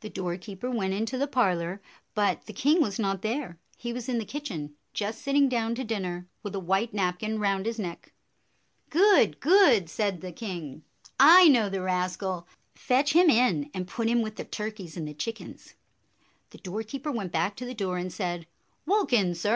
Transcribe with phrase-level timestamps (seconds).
[0.00, 1.82] The doorkeeper went into the parlor,
[2.14, 5.48] but the king was not there; he was in the kitchen, just 93 94 sitting
[5.50, 8.14] down to dinner, with a white napkin round his neck."
[8.88, 9.40] Good!
[9.40, 10.84] Good!" said the king."
[11.38, 12.48] I know the rascal.
[12.74, 15.74] Fetch him in and put him with the turkeys and the chickens."
[16.48, 18.46] The doorkeeper went back to the door, and said,
[18.86, 19.50] "Walk in, sir!